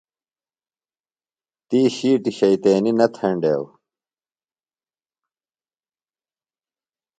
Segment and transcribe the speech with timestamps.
[1.67, 3.67] تی شِیٹیۡ شیطینیۡ نہ تھینڈیوۡ۔